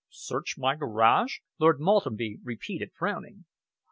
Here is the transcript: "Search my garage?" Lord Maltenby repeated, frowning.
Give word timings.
"Search 0.09 0.55
my 0.57 0.75
garage?" 0.75 1.41
Lord 1.59 1.79
Maltenby 1.79 2.39
repeated, 2.41 2.89
frowning. 2.97 3.45